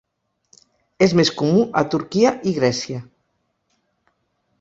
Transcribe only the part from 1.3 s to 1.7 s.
comú